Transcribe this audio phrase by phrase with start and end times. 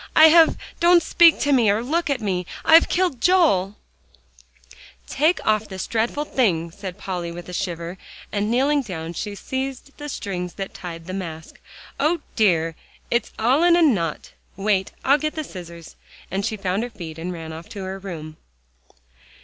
[0.15, 2.47] "I have don't speak to me, or look at me.
[2.65, 3.75] I've killed Joel!"
[5.05, 7.99] "Take off this dreadful thing," said Polly with a shiver,
[8.31, 11.61] and kneeling down, she seized the strings that tied the mask.
[11.99, 12.75] "O dear!
[13.11, 14.31] it's all in a knot.
[14.57, 15.95] Wait, I'll get the scissors,"
[16.31, 18.37] and she found her feet, and ran off to her room.